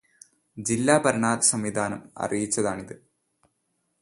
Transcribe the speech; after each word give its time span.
ജില്ലാ 0.57 0.97
ഭരണസംവിധാനം 0.97 2.01
അറിയിച്ചതാണിത്. 2.17 2.95